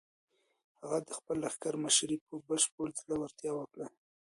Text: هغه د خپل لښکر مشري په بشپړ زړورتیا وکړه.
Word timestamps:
هغه 0.81 0.99
د 1.07 1.09
خپل 1.17 1.35
لښکر 1.43 1.73
مشري 1.83 2.17
په 2.27 2.33
بشپړ 2.47 2.87
زړورتیا 3.05 3.51
وکړه. 3.55 3.87